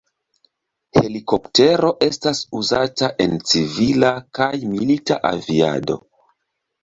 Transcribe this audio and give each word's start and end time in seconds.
Helikoptero 0.97 1.89
estas 2.05 2.39
uzata 2.61 3.09
en 3.25 3.37
civila 3.51 4.09
kaj 4.39 4.49
milita 4.73 5.19
aviado. 5.31 5.99